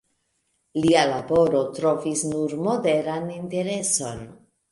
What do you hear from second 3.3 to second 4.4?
intereson.